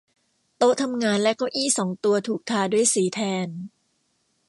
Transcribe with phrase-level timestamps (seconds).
[0.57, 3.47] โต๊ะทำงานและเก้าอี้สองตัวถูกทาด้วยสีแทน